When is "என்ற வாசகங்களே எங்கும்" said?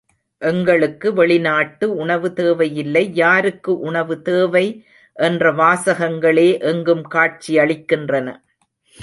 5.17-7.05